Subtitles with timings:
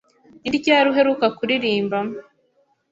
[0.41, 1.97] Ni ryari uheruka kuririmba?